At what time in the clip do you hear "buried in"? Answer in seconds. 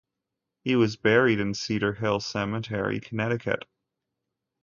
0.95-1.53